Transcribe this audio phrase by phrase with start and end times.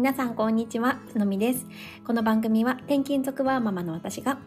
[0.00, 1.66] 皆さんこんにちは、つのみです。
[2.06, 4.38] この番組は転勤族ワーママの私が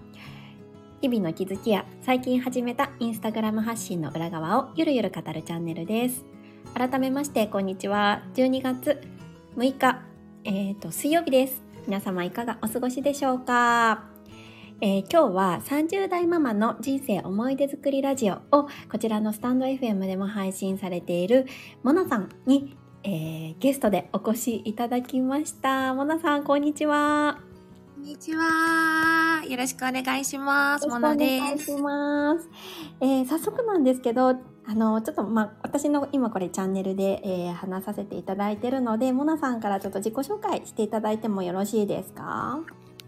[0.99, 6.25] 日々の気づきや最近始めたインスタグラム発信の裏側をゆるゆる語るチャンネルです。
[6.73, 8.23] 改めましてこんにちは。
[8.33, 8.99] 12月
[9.55, 10.01] 6日、
[10.43, 11.61] えっ、と水曜日です。
[11.85, 14.05] 皆様いかがお過ごしでしょうか？
[14.81, 21.45] えー今日は30代ママの人生思い出作りラジオをこちらのスタンド FM でも配信されている
[21.83, 25.93] モナさんに、えーゲストでお越しいただきました。
[25.93, 27.37] モナさん、こんにちは。
[27.95, 29.43] こんにちは。
[29.47, 30.87] よろしくお願いします。
[30.87, 31.65] ものよろしくお願いです。
[31.75, 32.49] します。
[33.01, 34.35] えー早速なんですけど、あ
[34.73, 42.61] の、ちょっと、まあ、私の今これチャンネルで、えー話させていただいているので、モナさんからちょっと自己紹介していただいてもよろしいですか？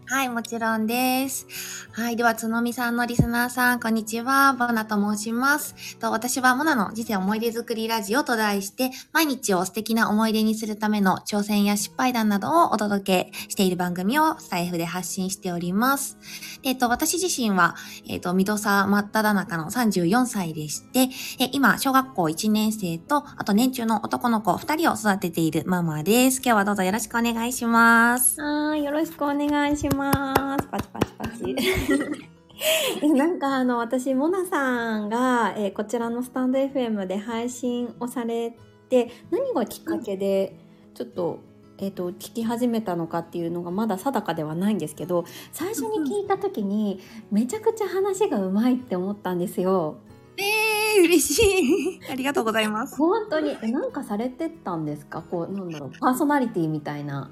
[0.08, 1.48] はい、もちろんです。
[1.90, 4.52] はい、では、つのみさんのリスナーさん、こんにちは。
[4.52, 5.98] ボナと申します。
[5.98, 16.18] と私はモナの人生思い出作りラジオと題して、毎日を素敵な思い出にするための挑戦や失敗談などをお届けしている番組をスタイフで発信しております。
[16.62, 17.74] えっと、私自身は、
[18.08, 21.08] えっと、ミドサ真っ只中の34歳でして、
[21.40, 26.40] え今、小学校1年生と、あと年中の男の子2人を育てているママです。
[26.44, 28.40] 今日はどうぞよろしくお願いします。
[28.40, 29.95] はい、よろしくお願いします。
[29.96, 31.56] パチパチパチ。
[33.02, 38.56] えなんかあの私モナさんが、えーこちらのスタンド FM で配信をされ
[38.88, 40.58] て何がきっかけで
[40.94, 41.40] ちょっと,、
[41.78, 49.96] えー、と聞き始めたのかっていうのがまだ定かではないんですけど最初に聞いた時にめちゃくちゃ話がうまいって思ったんですよ。
[50.38, 52.00] えー、嬉しい。
[52.10, 52.96] ありがとうございます。
[52.96, 55.20] 本当にえなんかされてたんですか？
[55.22, 57.30] こうなんだろうパーソナリティみたいな。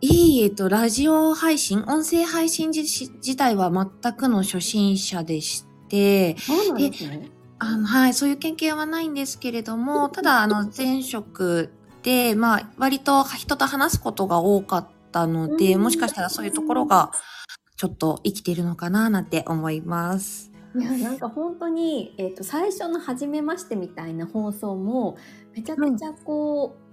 [0.00, 7.30] いい、えっと、ラジオ配信、音声配信自自体は全くの初心者でして、そうなんですね。
[7.58, 17.10] あの、はい、そういう経験はないんですけれども、ただ、あの、前職で、まあ、割と人と話すことが多かったので、うんもしかしたらそういうところが、
[17.76, 20.50] ちょっと生きているのかな、なんて思います。
[20.76, 25.16] いやなんか本当に、えー、と最初の「初めまして」みたいな放送も
[25.54, 26.83] めちゃくちゃこう、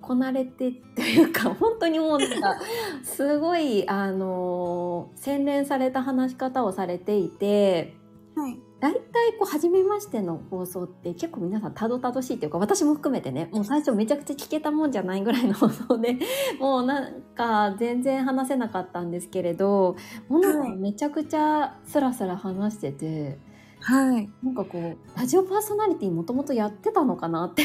[0.00, 2.56] こなれてというか本当にもうなんか
[3.02, 7.94] すごいあのー洗練された話し方をされていて
[8.36, 8.58] はい。
[8.78, 9.00] 大体
[9.38, 16.18] こう「初めまして」の放送って結構皆さんたどたどしいっていうか私も含めてねもう最初めちゃくちゃ聞けたもんじゃないぐらいの放送で
[16.60, 19.96] もうなんか全然話せなかったんですけれど
[20.28, 23.38] ものはいめちゃくちゃスラスラ話してて。
[23.80, 24.28] はい。
[24.42, 27.62] なんかこうラジオパーソナリティもともとやってたのかなって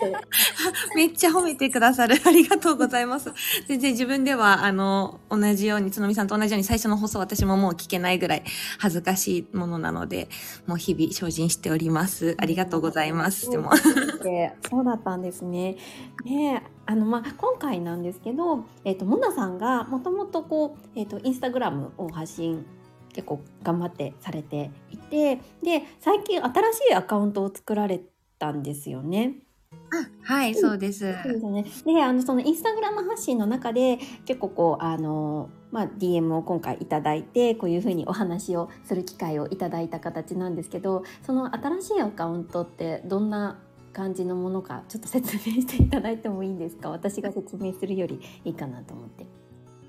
[0.00, 0.26] 思って
[0.96, 2.16] めっちゃ褒めてくださる。
[2.24, 3.32] ありがとうございます。
[3.66, 8.42] 全然自分では、あの、同じように、つのみさんと同じように最初の放送私ももう聞けないぐらい
[8.78, 10.28] 恥ずかしいものなので、
[10.66, 12.34] もう日々精進しております。
[12.38, 13.50] ありがとうございます。
[13.50, 13.70] でも。
[14.22, 15.76] で そうだったんですね。
[16.24, 22.66] ねあのまあ今回なんですけど、えっ、とモナさんがもともとこうえっ、とインスタグラムを発信
[23.12, 28.00] 結構頑張ってされていて、で最近新しいアカウントを作られ
[28.38, 29.34] たんですよね。
[30.22, 31.12] はい、そうです。
[31.22, 31.64] そうですね。
[31.84, 43.58] で、あのそのインスタグラム発信の中で結構こうあのまあ DM を今回いただいてこういうふうにお話をする機会をいただいた形なんですけど、その新しいアカウントってどんな
[43.92, 46.88] 感じのものかちょっと説明していただいてもいいんですか？
[46.88, 49.26] 私が説明するよりいいかなと思って。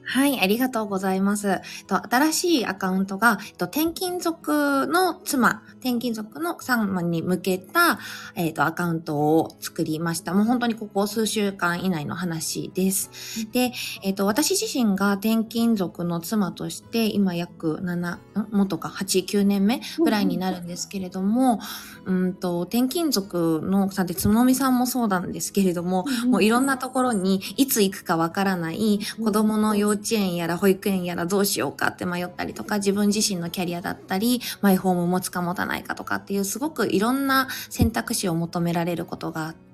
[0.06, 1.62] はい、ありがとうございます。
[1.88, 8.00] と新しいアカウントが、と転勤族の妻、転勤族の様に向けた、
[8.36, 10.34] えっと、アカウントを作りました。
[10.34, 13.10] もう本当にここ数週間以内の話です。
[13.52, 13.72] で、
[14.04, 18.20] えっと、私自身が転勤族の妻として、今約7、ん？
[18.52, 21.60] もっとか8、9年目ぐらいになるんですけれども、
[22.06, 39.73] うんと、転勤族のさんってつのみさんもそうなんですけれども、もういろんなところにいつ行くかわからない子供の幼稚園やら保育園やらどうしようかって迷ったりとか自分自身のキャリアだったりマイホーム持つか持たないかとかっていうすごくいろんな選択肢を求められることがあって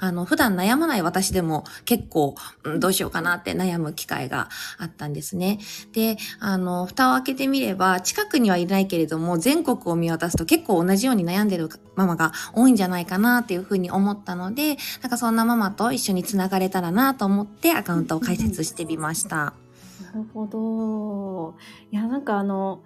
[0.00, 4.48] あの普段悩まない私でも結構、うんどうしようかなって悩む機会が
[4.78, 5.58] あったんですね。
[5.92, 19.54] で、あの、蓋を開けてみれば近くにはいないけれども全国を見渡すと結構同じように悩んでるママが多いんじゃないかなっていうふうに思ったので、なんかそんなママと一緒につながれたらなと思ってアカウントを開設してみました。
[20.12, 21.54] なるほど。
[21.90, 22.82] いやなんかあの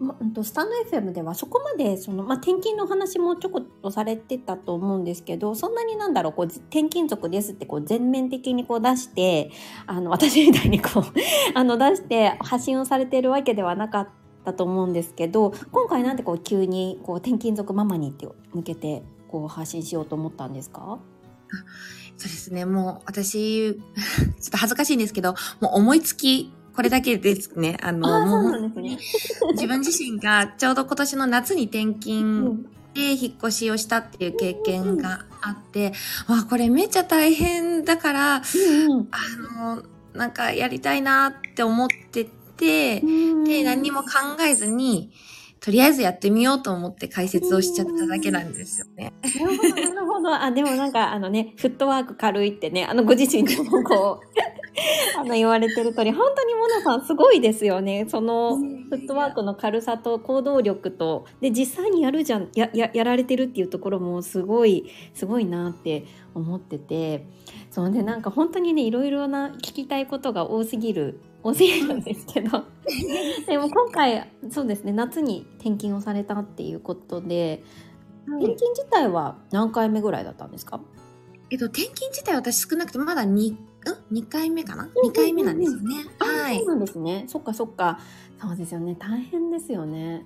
[0.00, 9.50] まとスタンド FM ではそこまでその、まあ、転勤の話もちょこっとされてたと思うんですけどそんなになんだろうこう転勤族ですってこう全面的にこう出して
[9.86, 11.04] あの私みたいにこう
[11.54, 14.08] あの出して発信をされているわけではなかっ
[14.44, 20.98] たと思うんですけど今回なんでこう急にこう転勤族ママにって向けてこう発信しようと思ったんですか？
[22.16, 22.64] そうですね。
[22.64, 27.76] もう私、 ちょっと恥ずかしいんですけど、もう思いつき、これだけですね。
[27.82, 28.72] あの、もう。
[29.52, 32.62] 自分自身がちょうど今年の夏に転う勤ん
[32.94, 35.92] で引っ越しをしたっていう経験があって、
[36.26, 39.82] わあ、これめっちゃ大変だから、うんあの、
[40.14, 42.24] なんかやりたいなって思って
[42.56, 44.08] て、うんで、何にも考
[44.42, 45.10] えずに、
[45.60, 49.12] とりあえずやってみようと思って解説をしちゃっただけなんですよね。
[49.22, 50.34] なるほど、なるほど。
[50.34, 54.26] あ、でもなんか、あのね、フットワーク軽いってね、あの、ご自身でもこう、
[55.18, 58.06] あの、言われてる通り、本当にモナさんすごいですよね。
[58.08, 66.04] その、フットワークの軽さと行動力と、で、実際にやるじゃん、や、や、やられてるっていうところもすごい、すごいなって
[66.34, 67.26] 思ってて、
[67.70, 72.64] そうで、なんか本当にね、いろいろな聞きたいことが多すぎる、多すぎるんですけど、
[73.46, 77.62] でも今回、そうですね、夏に転勤をされたっていうことで、
[78.26, 80.80] 転勤自体は何回目ぐらいだったんですか？
[81.50, 83.56] えっと、転勤自体私少なくてまだ2、ん
[84.12, 85.94] ?2 回目かな ?2 回目なんですよね。
[86.18, 86.66] はいそう。
[86.68, 87.24] なんですね。
[87.26, 87.98] そっかそっか。
[88.40, 88.94] そうですよね。
[88.98, 90.24] 大変ですよね。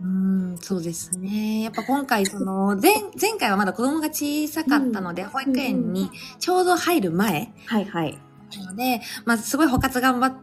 [0.00, 0.06] うー
[0.54, 1.60] ん、そうですね。
[1.62, 8.18] やっぱ今回、その、 前、前回はまだ子供が小さかったので、保育園にちょうど入る前はいはい。
[8.56, 10.41] なので、まあ、すごい補活頑張って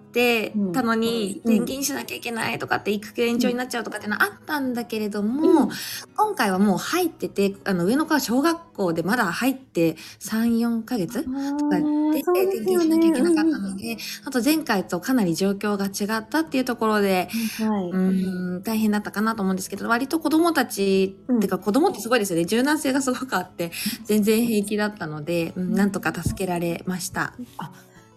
[0.73, 1.53] たのに、うん。
[1.53, 5.69] 転勤しなきゃいけないとかって、育休延長になっちゃうとかっていうのはあったんだけれども、うん。
[6.15, 11.29] 今回はもう入ってて、あの、上の子は小学校でまだ入って3、4ヶ月と
[11.69, 11.83] かで、
[12.21, 17.89] 転勤しなきゃいけなかったので、あと前回とかなり状況が違ったっていうところで、はい。
[17.89, 21.39] うーん、大変だったかなと思うんですけど、割と子供たち、うん。
[21.39, 22.45] てか子供ってすごいですよね。
[22.45, 23.71] 柔軟性がすごくあって、
[24.05, 27.33] 全然平気だったので、うん、なんとか助けられました。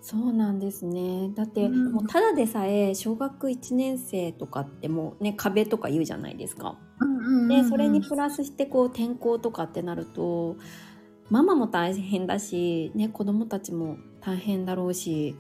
[0.03, 1.31] そうなんですね。
[1.35, 6.77] だって、うんもうただでさえ小学1年生とかってもうね壁とか言うじゃないですか。
[7.49, 10.57] でそれにプラスしてこう転校とかってなると
[11.31, 15.37] ママも大変だし、ね、子供たちも大変だろうし、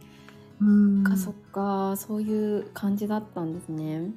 [0.61, 4.13] うん、かそっかそういう感じだったんですね。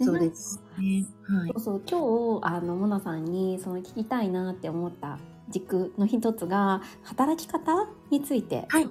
[0.00, 1.06] そうですね。
[1.26, 1.60] はいそう。
[1.60, 5.18] そう今日あのモナさんにその聞きたいなって思った
[5.48, 8.88] 軸の一つが働き方について、はい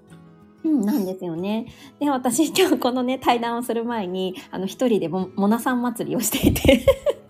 [0.68, 1.68] うん、なんですよね。
[2.00, 6.86] で私 今日このね対談をする前にあの一人でもモナさん祭りをしていて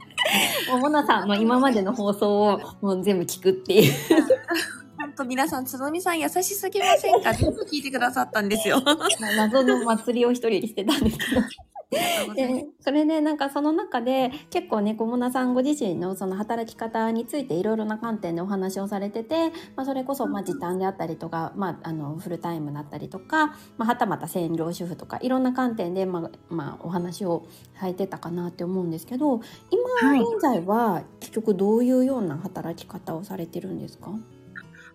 [0.72, 3.94] もうモナさんの今までの放送をもう全部聞くっていう
[5.17, 7.33] 本当皆さん、つのみさん優しすぎませんか？
[7.33, 8.83] 全部聞いてくださったんですよ。
[9.35, 11.41] 謎の祭りを一人でしてたんですけど。
[12.35, 27.45] でそれでなんかその中で結構ね小村さんご自身のその働き方についていろいろな観点でお話をされてて、まあ、それこそまあ時短であったりとか、まあ、あのフルタイムだったりとか、まあ、はたまた専業主婦とかいろんな観点で、まあまあ、お話を
[27.79, 29.39] されてたかなって思うんですけど
[29.71, 30.19] 今はい。
[30.19, 34.19] 現在は結局どういうような働き方をされてるんですか、はい、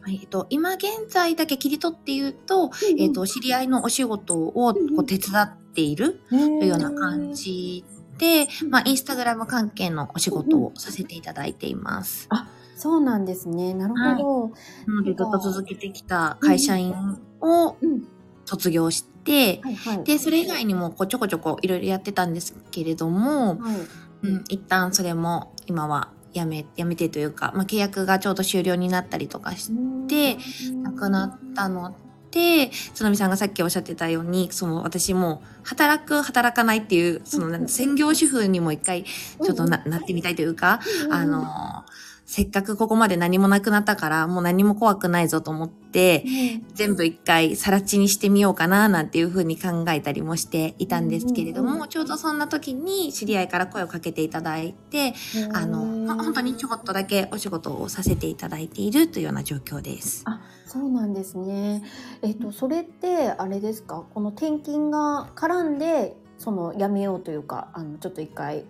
[0.09, 7.85] えっと、今現在だけ切り取って言うと、えっと、知り合いのお仕事をこう手伝っているとというような感じ
[8.19, 12.29] で、まあ、インスタグラム関係のお仕事をさせていただいています。
[12.77, 13.75] そうなんですね。
[13.75, 14.53] なるほど、
[14.87, 16.95] なので、ずっと続けてきた会社員
[17.41, 18.09] をうん。
[18.45, 20.05] 卒業して、はいはい。
[20.05, 23.77] で、それ以外にもこうちょこちょこいろいろやってたんですけれども、はい。
[24.25, 29.71] うん、一旦それも今はやめ、やめてというか、まあ、契約がちょうど終了になったりとかし
[30.09, 30.39] て、
[30.83, 31.95] なくなったの
[32.31, 41.85] で、つのみさんがさっきおっしゃってたように、その私も働く、働かないっていう、その専業主婦にも一回ちょっとな,、なってみたいというか、あの、
[42.33, 46.25] せっかくここまで何もなくなったから、もう何も怖くないぞと思って、
[46.73, 55.13] 全部一回さら地にしてみようかななんていうふうに考えたりもしていたんですけれども、ちょうどそんな時に知り合いから声をかけていただいて、
[55.53, 60.23] あの、ほ本当にちょこっとだけお仕事をさせていただいているというような状況です。
[60.25, 61.83] あそうなんですね。
[62.23, 64.07] えっ、とそれってあれですか？
[64.15, 68.65] この転勤が絡んでその辞めようというかあのちょっと一回、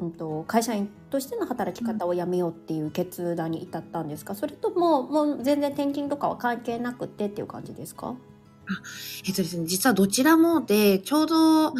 [0.00, 4.34] うん、と会社員としての働き方をやめようっていう決断に至ったんですか？
[4.34, 8.14] それとももう全然転勤とかは関係なくてっていう感じですか？
[9.26, 11.72] えっとですね、実はどちらもで、ちょうど、あ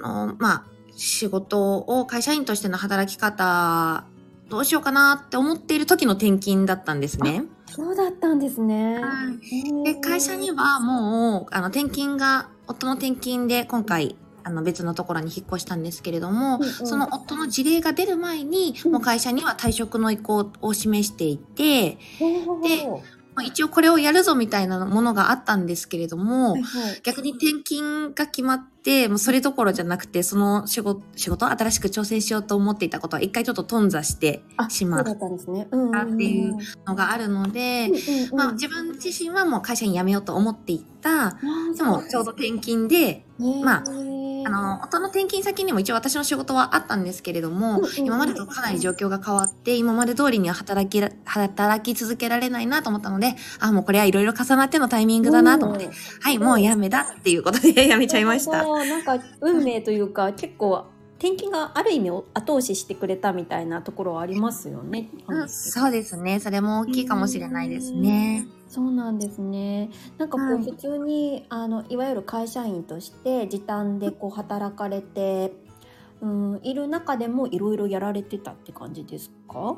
[0.00, 4.04] の、まあ、仕事を会社員としての働き方、
[4.48, 7.42] どうしようかなって思っている時の転勤だったんですね。
[7.66, 9.00] そうだったんですね。
[9.02, 9.10] は
[9.42, 9.82] い。
[9.82, 16.72] で、会社にはもう、あの、転勤が、夫の転勤で今回、あの、別のところに引っ越したんですけれども、うんうん。
[16.86, 18.92] その夫の事例が出る前に、うん。
[18.92, 27.00] もう会社には退職の意向を示していて、ほうほうほうまあ一応これをやるぞみたいなものがあったんですけれども、はいはい。
[27.02, 35.14] 逆に転勤が決まって、もうそれどころじゃなくて、その仕事、仕事新しく挑戦しようと思っていたことは一回ちょっと頓挫してあ、しまった。
[35.14, 35.66] んですね。
[35.70, 36.14] うんうんうん。
[36.14, 43.84] っていうのがあるので、うんうんまあ自分自身はもう会社に辞めようと思っていた、あーでもちょうど転勤で、まあ
[44.44, 47.90] あの、夫の転勤先にも一応私の仕事はあったんですけれども、うんうんうん。
[47.96, 55.92] 今までとかなり状況が変わって、今まで通りには働きら、働き続けられないなと思ったので、あ、もうこれはいろいろ重なってのタイミングだなと思って、うん。
[56.20, 58.64] はい、もう辞めだっていうことで辞めちゃいました。
[58.64, 60.86] なんか運命というか結構
[61.22, 65.08] 転勤がある意味後押ししてくれたみたいなところはありますよね。
[65.28, 66.40] うん、そうですね。
[66.40, 68.48] それも大きいかもしれないですね。
[68.66, 69.90] そうなんですね。
[70.18, 75.52] なんかこうはい普通に、あのいわゆる会社員として時短でこう働かれて、
[76.20, 79.76] うん、いる中でもいろいろやられてたって感じですか？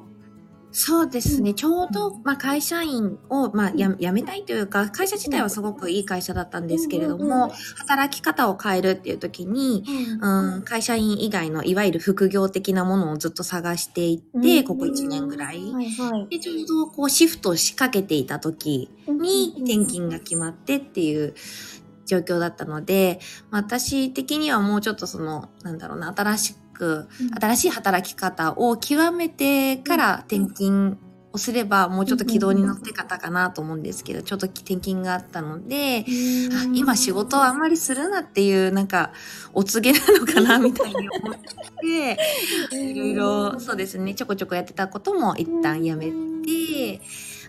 [0.76, 1.50] そうですね。
[1.50, 1.56] うん。
[1.56, 9.84] ちょうど、まあ、会社員を、まあ、や辞めたいというか、会社自体はすごくいい会社だったんですけれども、働き方を変えるっていう時に、
[10.20, 14.64] うん、会社員以外のいわゆる副業的なものをずっと探していって、うん。
[14.64, 15.60] ここ1年ぐらい。
[16.28, 21.34] で、ちょうどこうシフトを仕掛けていた時に転勤が決まってっていう
[22.04, 26.63] 状況だったので、まあ私的にはもうちょっとその、なんだろうな、新しく、
[27.40, 30.98] 新しい働き方を極めてから転勤
[31.34, 36.04] をすれば、もうちょっと軌道に乗って方かなと思うんですけど、ちょっと転勤があったので、
[36.52, 39.12] あ今仕事をあんまりするなっていう、なんか、
[39.52, 41.34] お告げなのかな、みたいに思っ
[41.80, 42.18] て、
[42.72, 47.00] いろいろ、そうですね、ちょこちょこやってたことも一旦やめて、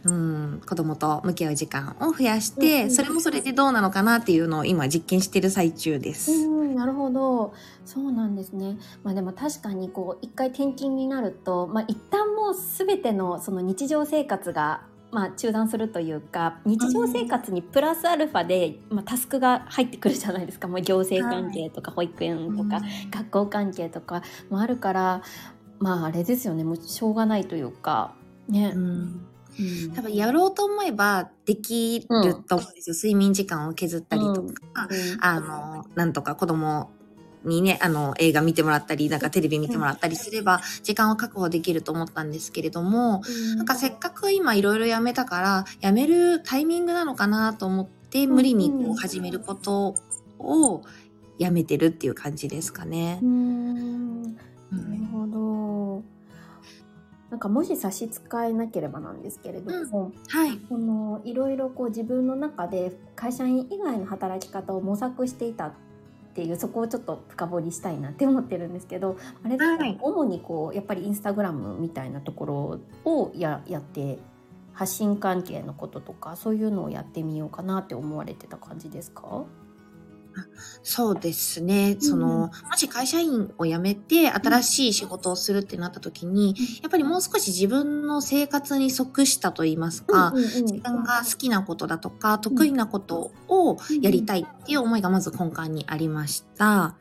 [0.05, 6.31] うん、子供と向き合う時間を増やしうんうて、んそれもそれでどうなのかなっていうのを今実験してる最中です。
[6.31, 7.53] うん、なるほど。
[7.85, 8.77] そうなんですね。
[9.03, 20.67] まあでも確かにこう一回転勤になると、まあ一旦もうすべてのその日常生活がまあ中断するというか、日常生活にプラスアルファで、まあタスクが入ってくるじゃないですか。
[20.67, 22.81] もう行政関係とか保育園とか、
[23.11, 24.21] 学校関係とか
[24.51, 25.21] もあるから、
[25.79, 26.63] まああれですよね。
[26.63, 28.13] もうしょうがないというか、
[28.47, 28.77] ねう。
[28.77, 29.25] ん
[29.59, 29.91] うん。
[29.93, 32.95] 多分やろうと思えばできると思うんですよ。
[32.95, 34.43] 睡眠時間を削ったりと
[34.73, 35.17] か、うん。
[35.21, 36.89] あの、なんとか子供
[37.45, 43.21] にね、あの、映画見てもらったり、なんかテレビ見てもらったりすれば、時間を確保できると思ったんですけれども、
[43.55, 49.95] なんかせっかく今いろいろやめたから、やめるタイミングなのかなと思って、無理にこう始めること
[50.39, 50.81] を
[51.37, 53.19] やめてるっていう感じですかね。
[53.21, 53.25] う。
[53.25, 54.14] ん
[57.35, 60.57] なんかもし差し支えなければなんですけれども、はい。
[60.69, 65.73] このいろいろこう自分の中で会社員以外の働き方を模索していたっ
[66.33, 69.97] ていうそこをちょっと深掘りしたいなって思ってるんですけどあれですか、はい。
[69.99, 74.17] 主にこうやっぱりインスタグラムみたいなところをややって
[74.71, 79.43] 発信関係のこととかそういうのをやってみようかなって思われてた感じですか？
[80.83, 81.97] そうですね。
[81.99, 90.49] その、うんもし会社員を辞めて新しい仕事をするってなった時に、やっぱりもう少し自分の生活に即したと言いますか、うんうんうん。
[90.65, 96.95] 自分が好きなことだとか、得意なことをやりたいっていう思いがまず根幹にありました。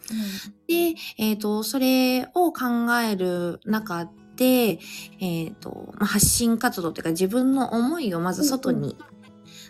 [0.68, 2.62] で、えっ、と、それを考
[3.02, 4.78] える中で、
[5.20, 8.96] えっ、と、まあ発信活動というか自分の思いをまず外に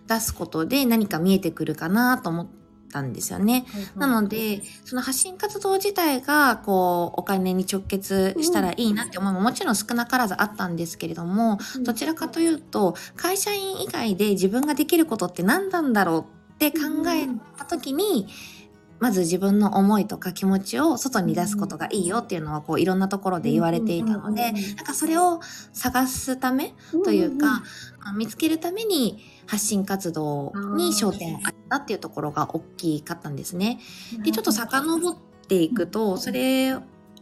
[0.07, 2.47] 出すことで何か見えてくるかなと思っ
[2.95, 3.67] たんですよね。
[3.97, 16.21] なので、その発信活動自体が、こう、お金に直結したらいいなって思いももちろん少なからずあったんですけれども、どちらかというと、会社員以外で自分ができることって何なんだろう
[16.55, 17.27] って考え
[17.59, 18.29] た時に、
[19.01, 25.41] まず自分の思いとか気持ちを外に出すことがいいよっていうのは、こう、いろんなところで言われていたので、なんかそれを
[25.73, 26.75] 探すため
[27.05, 27.65] というか、
[28.17, 33.81] 見つけるために発信活動に焦点を当てたっていうところが大きかったんですね。
[34.25, 35.17] で、ちょっと遡っ
[35.49, 36.77] ていくと、それ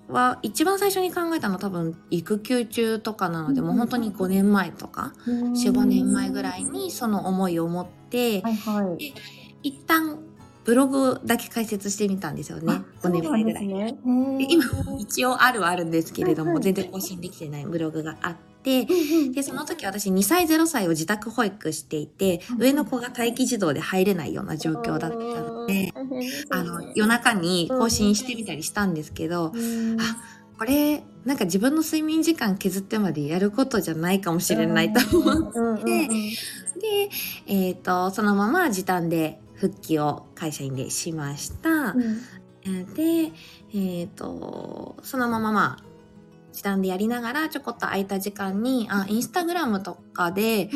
[0.09, 9.15] は一番最初に考えたのは多分育休中とかなので、もう本当に5年前とか、4、5年前ぐらいにその思いを持って、はいはい。
[9.63, 10.19] 一旦
[10.65, 12.83] ブログだけ開設してみたでね。
[13.03, 13.67] 5年前ぐらい。
[13.89, 13.93] い。
[14.39, 14.65] で今
[14.99, 18.87] 一応あるはあるんですけれども、全然更新できてないブログがあって、
[19.33, 25.93] で、その時私2歳0歳を自宅保育していて、上の子が待機児童で入れないような状況だったので、
[26.51, 29.53] あの、夜中に更新してみたりしたんですけど、あ、
[30.59, 37.11] これ、なんか自分の睡眠時間削ってまでやることじゃないかもしれないと思って、で、
[37.47, 41.95] えっ、と、そのまま時短で復帰を会社員でしました。
[42.95, 43.33] で、
[43.75, 45.92] えっ、と、そのまままあ、
[46.53, 50.71] 時短でやりながらちょこっと空いた時間に、あ、インスタグラムとかで、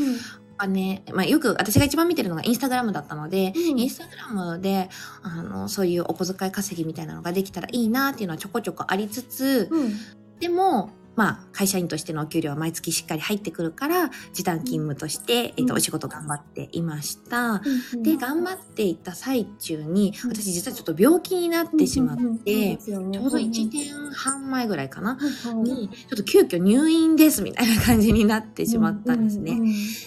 [0.56, 3.78] ぱね、まあよく私が一番見てるのがインスタグラムだったので、うん。
[3.78, 4.88] インスタグラムで、
[5.22, 9.92] あの、そういうお小遣い稼ぎみたいなのができたらいいなっていうのはちょこちょこありつつ、うん。
[10.40, 17.62] でも、まあ、会社員としてのお給料は毎月しっかり入ってくるから、時短勤務として、えっと、うんお仕事頑張っていました。
[17.94, 20.30] うんで、頑張っていた最中に、うん。
[20.30, 25.18] 私実はちょっと病気になってしまって、ちょうど1年半前ぐらいかな、
[25.54, 29.60] に、ちょっと急遽入院ですみたいな感じになってしまったんですね。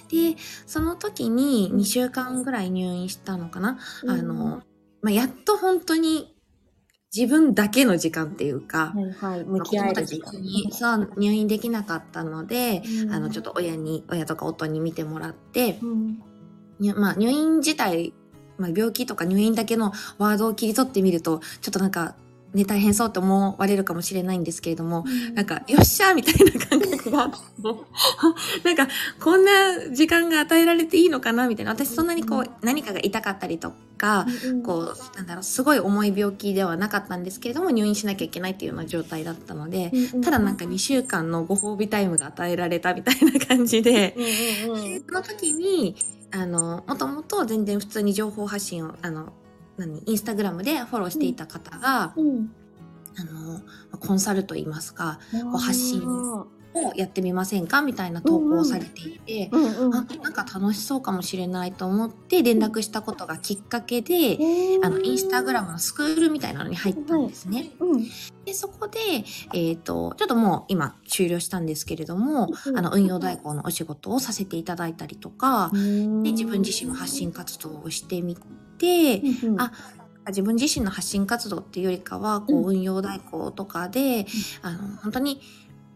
[0.10, 0.36] で、
[0.66, 4.10] その時に2週間ぐらい入院したのかな、うん。
[4.10, 4.64] あの、
[5.02, 6.36] まあ、やっと本当に
[7.16, 10.32] 自分だけの時間っていうか、はいはい、向き合える時間。
[10.72, 13.12] そう入院できなかったので、うん。
[13.12, 16.22] あの、ちょっと親に、親とか夫に見てもらって、うん。
[16.80, 18.14] にまあ、入院自体、
[18.58, 22.16] まあ、病気とか入院だけのワードを切り取ってみると、ちょっとなんか、
[22.54, 27.38] ね、大変そうって思われるかもしれないんですけれども、なんか、よっしゃみたいな感覚があって、
[28.66, 28.88] なんか、
[29.24, 31.72] こんな時間が与えられていいのかなみたいな。
[31.72, 34.26] 私そんなにこう、何かが痛かったりとか、
[34.66, 39.92] こう、なんだろう、すごい重い病気ではなかったんですけれども、入院しなきゃいけないっていうような状態だったので、
[40.24, 44.16] ただなんか2週間のご褒美タイムが与えられたみたいな感じで、
[45.08, 45.96] その時に、
[46.32, 49.34] あの、もともと全然普通に情報発信を、あの、
[49.80, 52.52] 何、インスタグラムでフォローしていた方が、うん。
[53.18, 53.62] あの、
[54.00, 56.04] コンサルといいますか、うん発信
[56.74, 59.96] をやってみませんかみたいな投稿をされていて、うんうん。
[59.96, 64.38] あ、なんか楽しそうかもしれないと思って連絡したことがきっかけで、
[64.84, 67.72] あの、インスタグラムのスクールみたいなのに入ったんですね。
[67.80, 68.04] うん。
[68.46, 69.00] で、そこで、
[69.54, 78.42] えっ、と、ちょっともう今終了したんですけれども、うんあの、運用代行のお仕事をさせていただいたりとか、で、自分自身も発信活動をしてみて、
[78.88, 79.62] うんうん。
[79.62, 79.72] あ
[80.28, 82.64] 自分自身の発信活動っていうよりかは、こうん。
[82.66, 84.26] う、運用代行とかで、
[84.62, 85.42] あの、本当に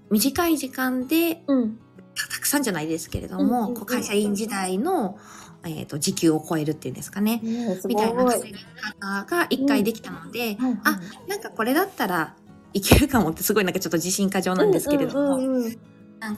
[0.09, 1.77] 短い時間で、うん。
[2.15, 3.73] たたくさんじゃないですけれどうんうんも、うん。
[3.75, 5.17] こう会社員時代の、
[5.65, 7.41] えっ、と、時給を超えるっていうんですかね。
[7.85, 8.59] みたいな稼ぎ
[8.99, 10.77] 方が一回できたので、はいはい。
[10.83, 12.35] あ、なんかこれだったら
[12.73, 15.77] いけるかもってすごいなんかちょっと自信過剰なんですけれども、うんうんうん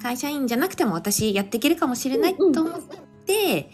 [0.01, 2.81] 会社員じゃなくても私やっていけるかもしれないと思っ
[3.23, 3.69] て、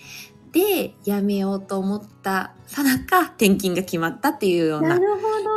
[0.52, 5.00] で、辞めようと思ったさなか転勤が決まったっていうような。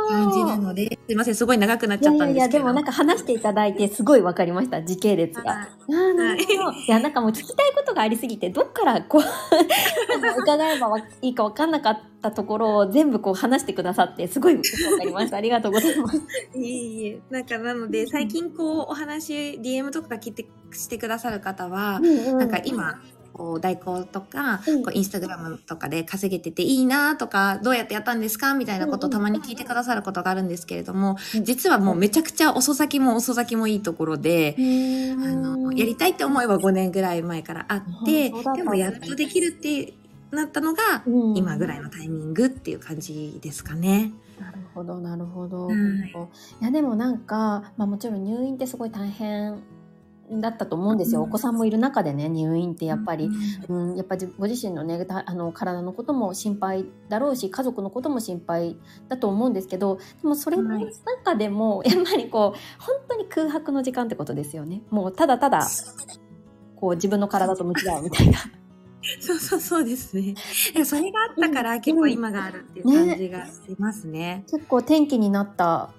[0.07, 2.63] 感じなので、すいません、すごい長くなっちゃいやいやいや、ったんですけど。
[2.65, 5.51] でもなんか話していただいてすごいわかりました、時系列が。
[5.51, 6.71] はいあーなるほど。
[6.71, 9.21] いや、なんかもう聞きたいことがありすぎて、どっからこう、
[10.41, 15.37] 伺えばわいいかわかんなかったところを全部こう話してくださって、すごいよくわかりました。
[15.37, 16.17] ありがとうございます。
[16.17, 16.21] い
[16.55, 17.21] えいえ。
[17.29, 22.99] なんかなので、最近こう、お話、DM とか聞いてしてくださる方は、なんか今、
[23.35, 24.83] こう、代行とか、うん。
[24.83, 31.43] こう、インスタグラムとかで稼げてていいなとか、どうやってやったんですかみたいなことをたまに聞いてくださることがあるんですけれども、うん。
[31.43, 34.61] 実はもうめちゃくちゃ遅咲きも遅咲きもいいところで、う
[35.17, 39.93] ん、あの、やりたいって思いは5年ぐらい前からあってでもやっとできるって
[40.31, 41.37] なったのが、うん。
[41.37, 44.13] 今ぐらいのタイミングっていう感じですかね。
[44.39, 45.67] なるほど、なるほど。
[45.67, 45.75] はい。
[45.75, 49.61] いや、でもなんか、まあもちろん入院ってすごい大変
[50.31, 51.21] だったと思うんですよ。
[51.21, 53.29] うんお子さんもいる中でね、入院ってやっぱり、
[53.69, 60.85] うんうん、やっぱりご自身のね、たあの体のことも心配だろうし、家族のことも心配だと思うんですけど、でもそれのはい
[61.23, 64.81] 中でも、やっぱりこう、本当に空白の時間ってことですよね。
[64.89, 65.67] もうただただ、
[66.75, 68.39] こう自分の体と向き合うみたいな。
[69.19, 70.35] そうそうそうですね。
[70.83, 74.43] それがあったから結構今があるっていう感じがしますね。
[74.49, 75.93] 結構転機になった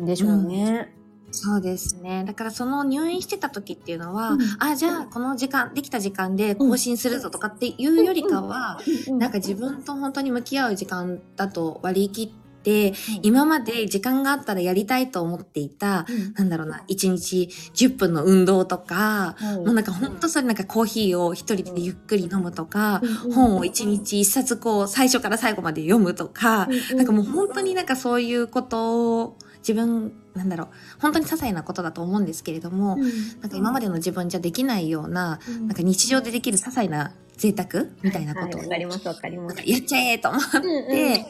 [0.00, 0.94] んでしょうね。
[1.32, 2.24] そうですね。
[2.26, 4.40] だからその入院してた時っていうのは、うん。
[4.58, 9.18] あ、じゃあこの時間、できた時間で更新するぞとかっていうよりかは、うん。
[9.18, 16.34] なんか自分と本当に向き合う時間だと割り切って、今まで時間があったらやりたいと思っていた、うん。
[16.34, 19.56] なんだろうな、1日10分の運動とか、はい。
[19.56, 26.96] もうなんか本当それなんかコーヒーを一人でゆっくり飲むとか、うん本を一日一冊こう最初から最後まで読むとか、うん。
[26.98, 30.68] なんかもう本当になんかそういうことを自分、なんだろう、
[31.00, 33.00] 本当に些細なことだと思うんですけれども、うん
[33.40, 39.70] なんか今までの自分じゃできないような、うんなんか日常でできる些細な贅沢みたいなことを、はい。
[39.70, 41.26] やっちゃえと思って、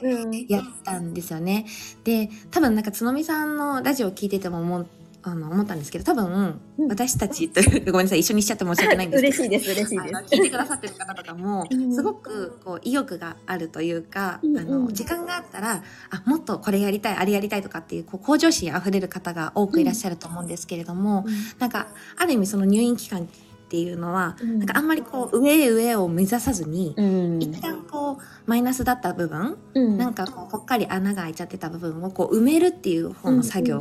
[0.48, 1.66] やったんですよね。
[2.04, 4.86] で、多分なんかつのみさんのラジオを聞いてても思う
[5.22, 9.28] あの思ったんですけど、多分、うん私たちというか ごめんなさい、一緒にしちゃって申し訳ないんですけど。
[9.28, 10.34] 嬉しいです嬉しいです。
[10.34, 21.26] 聞いてくださってる方とかもうんすごくこう意欲があるというか、うんあの時間があったらあもっとこれやりたいあれやりたいとかっていうこう向上心あふれる方が多くいらっしゃると思うんですけれども、
[21.58, 23.28] なんかある意味その入院期間
[23.70, 24.58] っていうのは、うん。
[24.58, 27.40] なんかあんまりこう上へ上へを目指さずに、うん。
[27.40, 29.96] 一旦こうマイナスだった部分、うん。
[29.96, 33.78] なんかこうぽっかり穴が開いちゃってた部分をこう埋めるっていう方の作業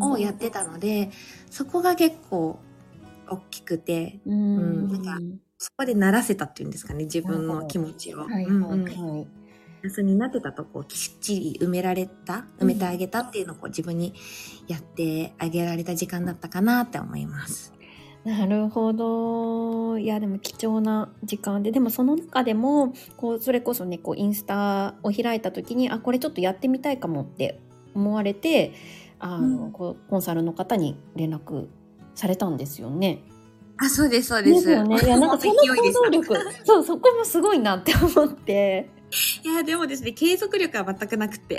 [0.00, 1.10] をやってたので、
[1.50, 2.60] そこが結構
[3.28, 4.32] 大きくて、うん。
[4.32, 4.92] うん。
[4.92, 5.18] なんか
[5.58, 8.20] そこで慣らせたっていうんですかね、自分の気持ちを。
[8.20, 8.44] はい。
[8.44, 9.40] はい。
[10.04, 14.14] になってたとこをきっちり埋められた、埋めてあげたっていうのをこう自分に
[14.68, 17.72] やってあげられた時間だったかなって思います。
[18.24, 19.98] なるほど。
[19.98, 27.58] いや、でも貴重な時間で、でもその中でも、こう、それこそね、こう、インスタを開いた時に、あ、これちょっとやってみたいかもって
[27.94, 28.74] 思われて、
[29.18, 31.68] あの、うんこうコンサルの方に連絡
[32.14, 33.22] されたんですよね。
[33.78, 34.70] あ、そうです、そうです。
[34.70, 34.98] よね。
[35.02, 38.90] いや、なんかその行動力、 そう、そこもすごいなって思って。
[39.44, 41.58] いや、でもですね、継続力は全くなくて。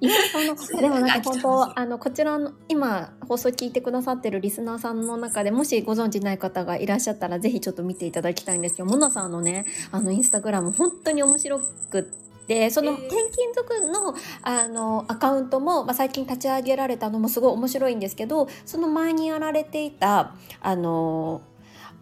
[0.00, 12.02] いや、その、 でもなんか本当、あの、こちらの、今、放送聞いてくださってるリスナーさんの中でもしご存知ない方がいらっしゃったら、ぜひちょっと見ていただきたいんですけど、モナさんのね、あの、インスタグラム、本当に面白くっ
[12.46, 21.40] て、その、えー転勤族の、あの、アカウントも、まあ、最近立ち上げられたのもすごい面白いんですけど、その前にやられていた、あの、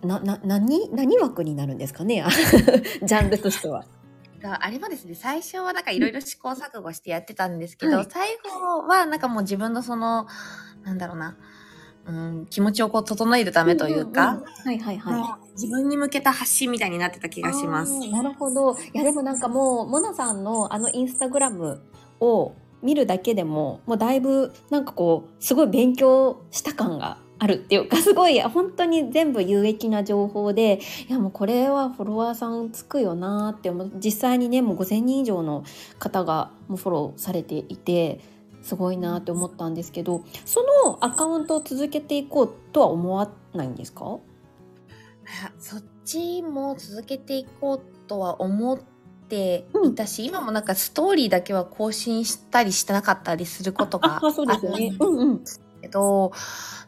[0.03, 2.25] な、な、何、何枠になるんですかね
[3.05, 3.85] ジャンルとしては。
[4.45, 10.27] あれもですね、最初はなんかいろいろ試行錯誤してやってたんですけど、はい最後はなんかもう自分のその、
[10.85, 11.37] なんだろうな、
[12.07, 15.53] うん、気持ちをこう整えるためというか、んんんはいはいはい。
[15.53, 18.77] 自分に向けた発信みたいになってた気がしますなるほど。
[18.93, 21.81] いやでもなんかもうモナさんのあのインスタグラム
[22.21, 30.79] を見るだけでももうだいぶなんかこうすごい勉強した感があるっていうかすごい本当に全部有益な情報で
[31.09, 35.65] いやもうこれはフォロワーさんつくよなーって思う実際にねもう5,000人以上の
[35.99, 38.21] 方がもうフォローされていて
[38.63, 44.05] すごいなーって思ったんですけどそのアカウントを続けていこうとは思わないんですか？
[44.05, 48.79] あそっちも続けていこうとは思っ
[49.29, 54.95] ていたし、今もなんかストーリーだけは更新したりしてなかったりすることがあそうですよね。
[55.01, 55.45] うんうん。
[55.83, 56.33] けど、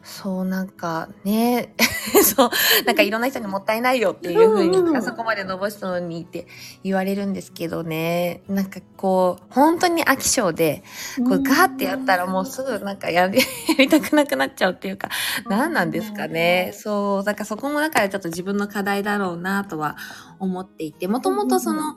[0.03, 1.73] そうなんかね、
[2.23, 2.49] そう、
[2.85, 6.47] なんかいろんな人にもったいないよっていうふうに、うんうんあそこまで伸ばしたのにって
[6.83, 10.83] 言われるんですけどね、なんかこう、本当に飽き性で、
[11.17, 13.45] こうガーってやったらもうすぐなんかやりや
[13.77, 15.09] りたくなくなっちゃうっていうか、
[15.49, 16.71] 何なんですかね。
[16.73, 19.97] そう、だからそこもだからちょっと自分の課題だろうなとは
[20.39, 21.95] 思っていて、もともとその、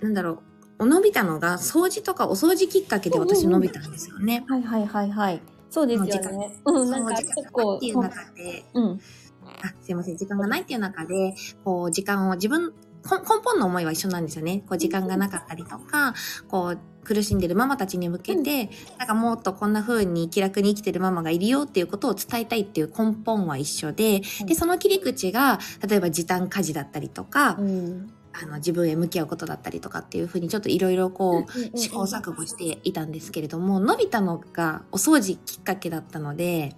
[0.00, 0.42] なんだろ
[0.78, 4.44] う、伸びたのが掃除とかお掃除きっかけで私伸びたんですよね。
[4.48, 5.40] はいはいはいはい。
[5.70, 6.60] そうですよね。
[6.64, 9.00] うん、なんか結構っていう中で、うん。
[9.62, 12.72] あ、すいません、時間がないっていう中で、こう、時間を自分、
[13.08, 14.64] こ根本の思いは一緒なんですよね。
[14.68, 16.14] こう、時間がなかったりとか、
[16.48, 28.10] こう、苦しんでるママたちに向けて、なんかもっとこんな風に気楽に生きてるママがいるよっていうことを伝えたいっていう根本は一緒で、で、その切り口が、例えば時短家事だったりとか、うん。
[28.42, 36.74] あの、自分へ向き合うことだったりとかっていう風にちょっといろいろこう、試行錯誤していたんですけれども、伸びたのがお掃除きっかけだったので、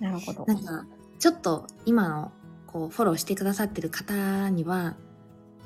[0.00, 0.44] なるほど。
[0.46, 0.86] なんか、
[1.18, 2.32] ちょっと今の、
[2.66, 4.96] こう、フォローしてくださってる方には、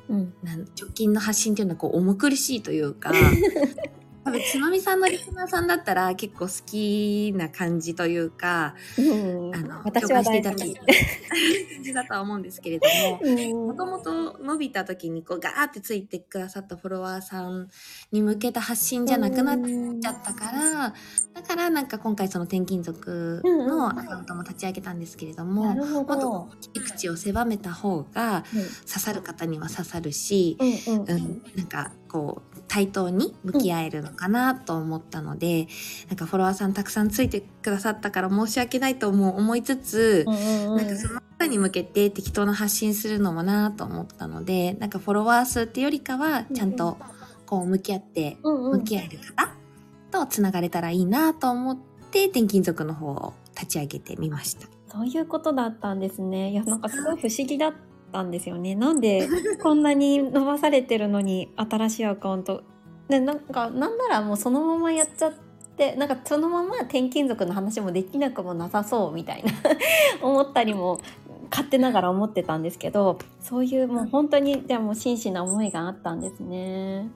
[0.09, 0.35] うん
[0.77, 3.13] 直近の発信っていうのはこう、重苦しいというか、
[4.25, 9.55] 多分、つまみさんのリスナーさんだったら結構好きな感じというか、うん。
[9.55, 10.75] あの、私はしていただい。
[10.75, 10.87] た感
[11.83, 13.67] じだとは思うんですけれども、うん。
[13.69, 17.69] もともと伸びた時にこうガーってついてくださったフォロワーさん
[18.13, 20.95] に向けた発信じゃなくなっちゃったから、
[21.35, 26.49] だからなんか今回その転勤族のアカウントも立ち上げたんですけれども、なるほもっとど。
[26.61, 28.45] 切り口を狭めた方が
[28.87, 31.11] 刺さる方には刺さるし、うんうん。
[31.11, 35.67] うん、なんかこう対等に向き合えるのかなと思ったので、
[36.07, 46.97] なんかフォロワーさんたくさんついてくださったから申し訳ないとも思いつつ、うんなんかその方に向けて適当な発信するのもなと思ったので、なんかフォロワー数っていうよりかは、ちゃんと
[47.45, 49.53] こう向き合って、うんうん向き合える方
[50.13, 51.77] とつながれたらいいなと思っ
[52.13, 54.69] て、転勤族の方を立ち上げてみました。
[54.93, 56.53] そういうことだったんですね。
[56.53, 57.73] いや、なんかすごい不思議だっ
[58.11, 58.75] たんですよね。
[58.75, 59.29] なんで
[59.63, 62.63] こんなに伸ばされてるのに新しいアカウント。
[63.09, 65.33] ね、なんか、なんならもうそのままやっちゃっ
[65.77, 69.53] て、なんかそのまま転勤族の話もできなくもなさそうみたいな
[70.23, 71.01] 思ったりも
[71.51, 77.11] 勝手ながら思ってたんですけど、そういうもう本当に、じゃあもう真摯な思いがあったんですね。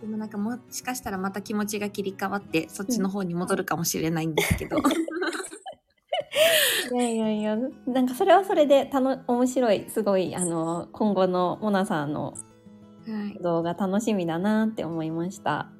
[0.00, 4.78] でもなんかもしかしたらまた気持ちが切り替わって、そっちの方に戻るかもしれないんですけど。
[6.92, 12.34] いやいやいや、なんかそれはそれでたの面白い、すごい、あの、今後のモナさんの
[13.06, 13.42] はい。
[13.42, 15.70] 動画楽しみだなって思いました。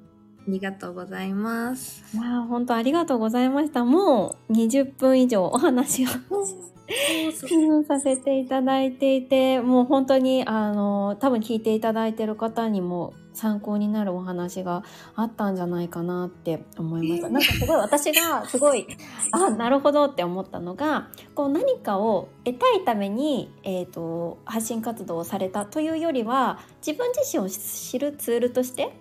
[0.48, 2.04] りがとうございます。
[2.14, 3.85] いやー本当ありがとうございました。
[3.85, 14.85] もう20分以上お話をうん させていただいていて、もう本当にあの多分聞いていただいてる方にも参考になるお話が
[15.16, 17.28] あったんじゃないかなって思いました。
[17.28, 18.87] なんかすごい私がすごい
[19.33, 28.92] あなるほどって思ったのがこう何かを得たいために、えー、と発信活動をされたというよりは自分自身を知るツールとして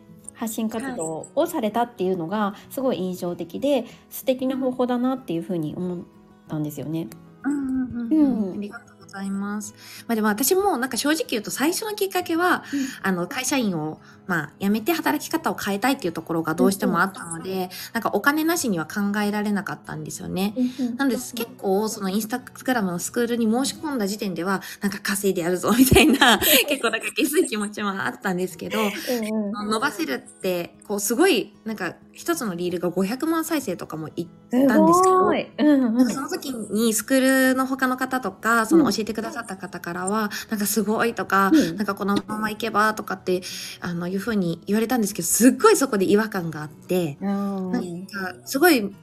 [0.43, 6.05] 発信活動をされたっていうのがすごい印象的で素敵な方法だなっていうふうに思っ
[6.47, 7.07] たんですよね。
[7.45, 8.51] うんうんううん。
[8.51, 9.75] ん、ありがとうございます。
[10.07, 12.63] まあでも私もなんか正直言うと最初のきっかけは、
[13.03, 20.55] あの会社員をまあ辞めて働き方を変えたいっていうところがどうしてもあったので、なんかお金なしには考えられなかったんですよね。
[20.97, 21.35] なんです。
[21.35, 34.27] 結構そのインスタグラムのスクールに申し込んだ時点ではなんか稼いでやるぞみたいな結構なんか下水気持ちもあったんですけど、うんうん伸ばせるってこうすごいなんか一つのリールが500万再生とかもい
[34.61, 35.23] すたんですけど。
[35.23, 36.09] うんうん。
[36.09, 41.75] その時にスクールの他の方とか、その教えてくださった方からは、なんかすごいとか、うん。
[41.77, 43.41] なんかこのまま行けばとかって、
[43.81, 47.71] あの、いうふうに言われたんですけど、すっごいそこで違和感があって、うん。
[47.71, 48.93] なんかすごい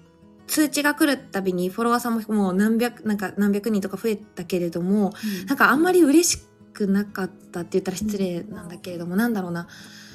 [0.47, 5.13] 通知が来るたびにフォロワーさんももう何百、なんか何百人とか増えたけれども、
[5.47, 6.39] なんかあんまり嬉し
[6.73, 9.69] くなかったって言ったら失礼なんだけれども、なんだろうな、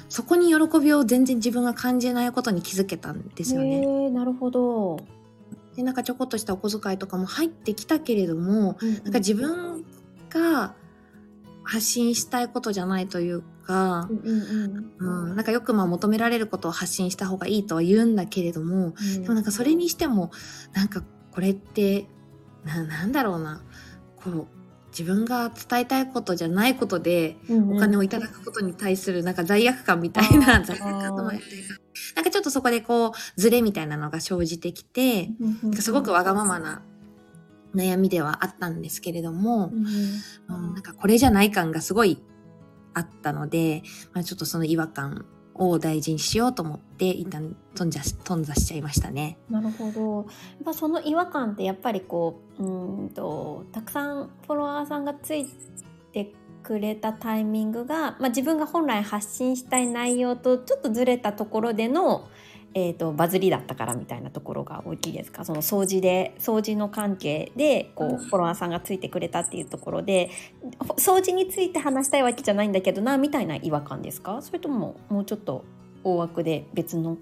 [0.08, 4.10] そこに喜びを全然自分が感じないことに気づけたんですよね。
[4.10, 4.98] なるほど。
[5.76, 9.84] で、なんかちょこっとしたお小遣いとかも入ってきたけれども、なんか自分
[10.30, 10.74] が
[11.64, 19.22] 発信したいことじゃないというかう、んうんうんうん、なんかよくまあ求められることを発信した方がいいとは言うんだけれども、うん。
[19.22, 20.30] でもなんかそれにしても、
[20.72, 22.06] なんかこれって、
[22.64, 23.62] な、なんだろうな、
[24.16, 24.46] こう、
[24.90, 27.76] 自分が伝えたいことじゃないことでうんうん。
[27.76, 31.48] お金をいただくことに対するなんか罪悪感みたいな、罪悪感とも言って
[32.16, 35.30] なんかちょっとそこでこう、ズレみたいなのが生じてきて、
[35.78, 36.82] すごくわがままな
[37.74, 39.86] 悩みではあったんですけれども、うん
[40.56, 42.22] うん、なんかこれじゃない感がすごい
[42.94, 43.82] あったので、
[44.14, 49.38] まあ、ちょっとその違和感を大事にしようと思って一旦頓挫し頓挫しちゃいましたね。
[49.50, 50.16] なるほど。
[50.16, 50.26] やっ
[50.64, 55.46] ぱその違和感ってやっぱりこううーんとたくさんフォロワーさんがつい
[56.12, 56.32] て
[56.66, 62.28] くれたタイミングが、まあ、自分が本来発信したい内容とちょっとずれたところでの、
[62.74, 65.44] えー、とバズりだったからみたいなところが大きいですか？
[65.44, 68.14] その掃除で掃除の関係でこうん。
[68.16, 70.30] うフォロワーさんがついてくれたっていうところで
[70.80, 74.42] ほ掃除について話したいわけじゃないんだけどなみたいな違和感ですか？
[74.42, 75.64] それとももうちょっと
[76.02, 77.20] 大枠で別のと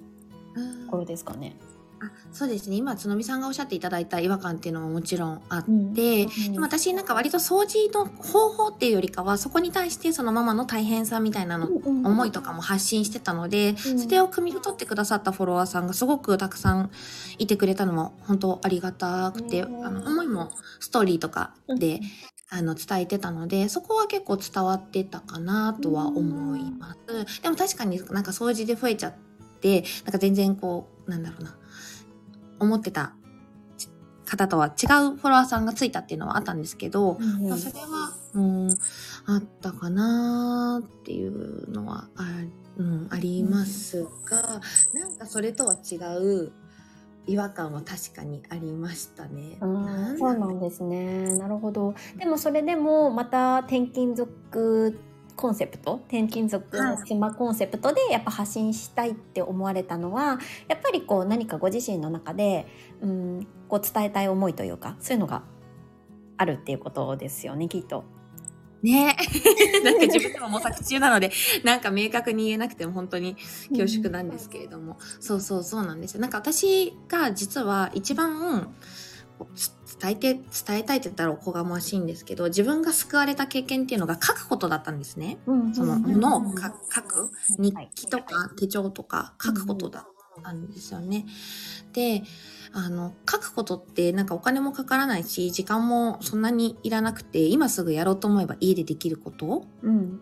[0.90, 1.54] ころですかね？
[2.00, 2.76] あそうですね。
[2.76, 13.98] 今つのみさんがおっしゃっていただいた違和感っていうのももちろんあって、うんでも私なんか割と掃除の方法っていうよりかはそこに対してそのママの大変さみたいなの、思いとかも発信してたので、うん。
[13.98, 16.90] それを汲み取ってくださったフォロワーさんがすごくたくさん
[17.38, 22.00] いてくれたのも本当ありがたくて、うんあの思いもストーリーとかで、
[22.50, 27.42] あの伝えてたのでそこは結構伝わってたかなとは思います。
[27.42, 29.14] でも確かになんか掃除で増えちゃっ
[29.61, 31.57] てなんか全然こうなんだろうな
[32.59, 33.14] 思ってた
[34.25, 38.71] 方とは違うフォロワーさんがついたっていうのはあったんですけど、うんそれは、うん、
[39.27, 42.25] あったかなっていうのはあ,、
[42.77, 44.61] うん、ありますが、
[44.95, 46.53] なんかそれとは違う
[47.27, 49.57] 違和感は確かにありましたね。
[49.61, 51.37] そうなんですね。
[51.38, 51.95] なるほど。
[52.19, 54.99] でもそれでもまた転勤族
[55.37, 62.66] コンセプト転勤族の島コンセプトでやっぱ発信したいって思われたのはやっぱりこう何かご自身の中で、
[63.01, 65.42] うん、こう伝えたい思いというかそういうのが
[66.37, 68.05] あるっていうことですよねきっと。
[68.83, 69.16] ね
[69.83, 71.33] なんか自分でも模索中なので、
[71.64, 73.35] なんか明確に言えなくても本当に
[73.70, 76.20] 恐縮なんですけれども、そうそうそうなんですよ。
[76.20, 78.75] なんか私が実は一番
[80.00, 85.38] 伝えて、伝えたいって言ったらおこがましいんですけど、自分が救われた経験っていうのが書くことだったんですね。
[85.46, 87.30] うんそのものをか書く？
[87.59, 87.90] 日はい。
[87.94, 91.26] 記とか手帳とか書くことだったんですよね。
[91.92, 92.22] で、
[92.72, 99.64] あの、書くことってなんかお金もかからないし、時間もそんなにいらなくて、今すぐやろうと思えば家でできること？
[99.83, 100.20] うん。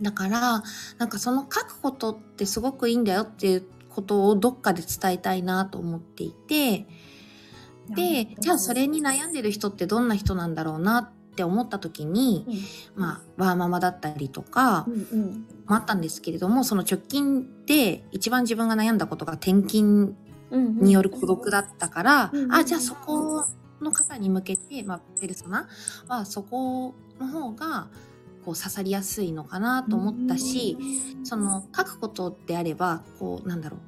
[0.00, 0.62] だから、
[0.98, 6.88] なんかその書くことってすごくいいんだよっていうことをどっかで伝えたいなと思っていて、
[7.88, 12.46] で、じゃあそれに悩んでる人ってどんな人なんだろうなって思った時に、
[12.94, 15.46] まあ、ワーママだったりとかう、んうん。
[15.66, 20.16] もあったんですけれども、その直近で一番自分が悩んだことが転勤
[20.50, 20.80] うんうん。
[20.80, 22.54] による孤独だったから、うんうん。
[22.54, 23.44] あ、じゃあそこ
[23.80, 25.68] の方に向けて、まあ、ペルソナ
[26.08, 27.88] はそこの方が、
[28.44, 30.76] こう刺さりやすいのかなと思ったし、
[31.22, 33.80] その書くことであれば、こう、なんだろう、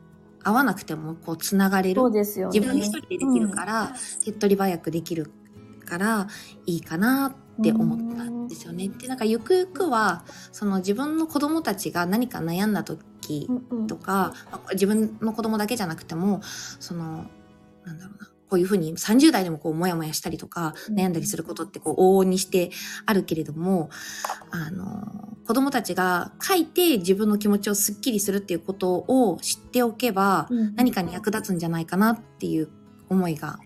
[0.44, 2.00] 会わなくてもこうつながれる。
[2.00, 2.60] そうですよね。
[2.60, 3.92] 自分一人でできるから、
[4.24, 5.32] 手っ取り早くできる
[5.84, 6.28] から
[6.66, 8.88] いいかなって思ったんですよね。
[8.88, 13.86] でなんかゆくゆくはその自分の子供たちが何か悩んだ時うんうん。
[13.86, 16.40] とか、まあ自分の子供だけじゃなくても
[16.78, 17.26] その
[17.84, 20.94] なんだろうなこういうふうに30代でもこうモヤモヤしたりとかうん。
[20.94, 22.70] 悩んだりすることってこう往々にして
[23.06, 23.90] あるけれども
[24.50, 30.74] あの子供たちが書いて自分の気持ちをスッキリするっていうことを知っておけばうん。
[30.76, 32.68] 何かに役立つんじゃないかなっていう
[33.08, 33.58] 思いが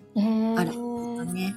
[0.57, 1.55] あるんだね。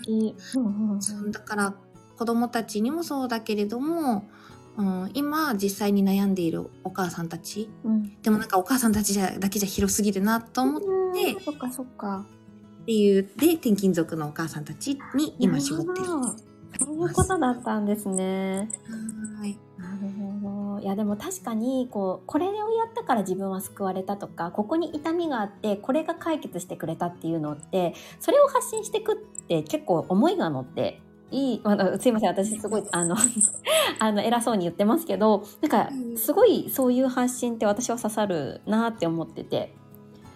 [1.32, 1.74] だから
[2.18, 4.30] 子供たちにもそうだけれども、
[4.78, 8.22] うん、今実際に悩んでいるお母さんたちうん。
[8.22, 10.88] でもなんかお母さんたちじゃだけじゃ広すぎるなと思って
[11.34, 11.42] うん。
[11.42, 12.26] そっかそっか。
[12.82, 16.08] っていうで転勤族のお母さんたちに今絞ってる。
[16.80, 18.70] そういうことだったんですね。
[19.39, 20.10] はいなる
[20.41, 20.80] ほど。
[20.80, 29.17] いやでも確かにこうこれをやったから自分は救われたとかここに痛みがあってこれが解決してくれたっていうのってそれを発信していくっ
[29.48, 33.15] て結構思いが乗っていい、まあ、すいません私すごい あの
[34.00, 39.76] あの偉そうに言ってますけどなんかうんすごいそういう発信って私は刺さるなって思ってて。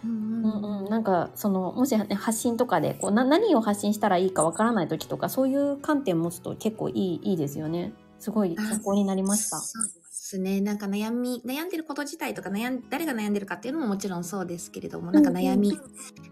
[0.06, 7.94] うんうんうん、なんかそのもし、ね、発信とかでこうな何を発信したらいいかわからない時とかそういう観点持つと結構いいいいですよね。
[8.20, 9.58] すごい参考になりました。
[9.58, 10.62] そうですね。
[10.62, 15.78] なんか悩み、悩んでること自体とか悩ん、誰が悩んでるかっていうのももちろんそうですけれども、なんか悩み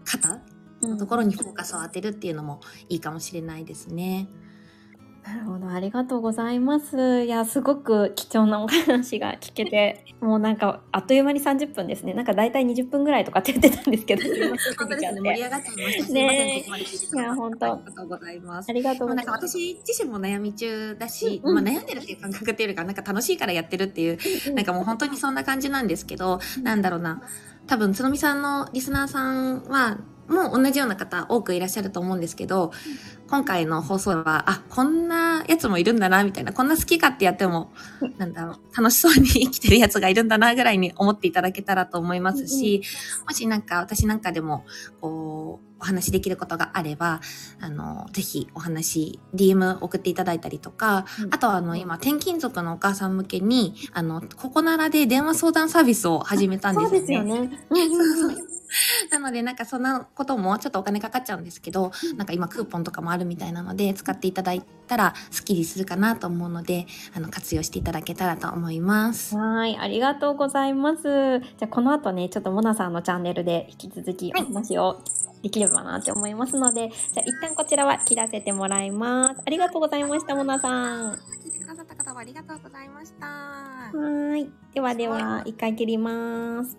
[0.04, 0.40] 方
[0.82, 4.28] のところにフォーカスを当てるっていうのもいいかもしれないですね。
[5.24, 7.22] なるほど、ありがとうございます。
[7.22, 12.12] いや、すごく貴重なお話が聞けて、 もうなんか、あっという間に30分ですね。
[12.12, 14.22] なんか大体20分ぐらいとかって言ってたんですけど、
[14.78, 15.20] 本当ですね。
[15.20, 16.04] 盛り上がっちゃいました。
[16.04, 16.64] すいません、ね
[17.14, 18.72] いや本当ありがとうございますあ。
[18.72, 19.48] りがとうございます。
[19.48, 24.18] 私自身も悩み中だし、うんうんまあ悩んでるっていう感覚っていうよりか、なんか楽しいからやってるっていう、
[24.54, 27.22] なんかもう本当にそんな感じなんですけど、なんだろうな。
[27.66, 32.72] 多分、つのみさんのリスナーさんは、もう同じような方多くいらっしゃると思うんですけど、
[33.28, 37.72] 今回の放送は、あ、こんなやつもいるんだな、みたいな、こんな好き勝手やっても、
[38.18, 42.82] なんだろう、楽しそうに生きてるやつがいるんだな、ぐらいに思っていただけたらと思いますし、
[43.26, 44.64] もしなんか私なんかでも、
[45.00, 47.20] こう、お話しできることがあれば、
[47.60, 51.34] あの、ぜひお話、DM 送っていただいたりとか、うん。
[51.34, 57.50] あとはあの、今、転勤族のお母さん向けに、あの、ここならで電話相談サービスを始めたんですよね。
[59.10, 69.36] なので、なんかそんなこともちょっとお金かかっちゃうんですけど、なんか今クーポンとかもあるみたいなので、使っていただいたらスッキリするかなと思うので、あの、活用していただけたらと思います。
[69.36, 71.02] はい、ありがとうございます。
[71.02, 75.00] じゃあこの後ね、ちょっとモナさんのチャンネルで引き続きお話を
[75.42, 79.42] できればなって思いますので、じゃあ一旦こちらは切らせてもらいます。
[79.46, 81.12] ありがとうございました、モナさん。
[81.12, 83.26] 聞いてくださった方はありがとうございました。
[83.26, 84.50] はい。
[84.72, 86.78] ではでは、一回切ります。